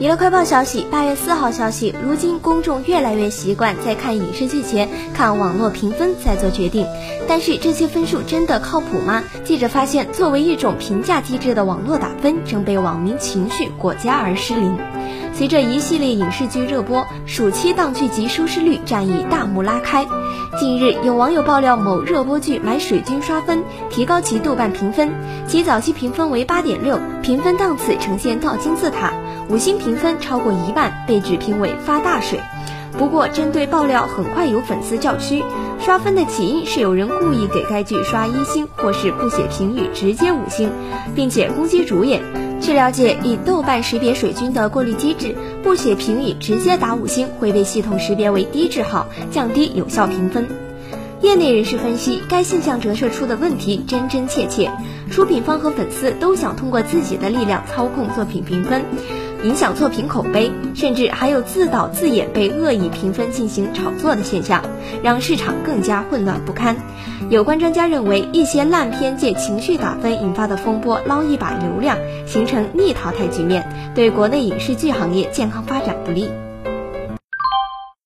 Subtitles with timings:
[0.00, 6.86] 娱乐快报消息，八月四号消息，如今公众越来越习惯在看影视剧前看网络评分再做决定，
[7.28, 9.22] 但是这些分数真的靠谱吗？
[9.44, 14.78] 记者发现，作为一种评价机制的网络打分正被网民情绪裹挟而失灵。
[15.32, 20.06] 随着一系列影视剧热播，暑期档剧集收视率战役大幕拉开。
[20.58, 25.10] 近日，有网友爆料某热播剧买水军刷分，提高其豆瓣评分，
[25.46, 29.12] 其早期评分为八点六，评分档次呈现倒金字塔，
[29.48, 32.38] 五星评分超过一万，被指评为发大水。
[32.98, 35.42] 不过，针对爆料，很快有粉丝叫屈，
[35.80, 40.70] 刷分的起因是有人故意给该剧刷一星，或是不写评语直接五星，
[41.14, 42.22] 并且攻击主演。
[42.60, 50.46] 据了解，以豆瓣识别水军的过滤机制，不写评语直接打五星会被系统识别为低质号，降低有效评分。
[51.22, 54.70] 业内人士分析，该现象折射出的问题真真切切，
[55.10, 58.84] 出品方和粉丝都想通过自己的力量操控作品评分。
[59.42, 64.62] 影响作品口碑，甚至还有自导自演被恶意评分进行炒作的现象，
[65.02, 66.76] 让市场更加混乱不堪。
[67.30, 76.28] 有关专家认为，一些烂片借情绪打分引发的风波捞一把流量，形成逆淘汰局面，对国内影视剧行业健康发展不利。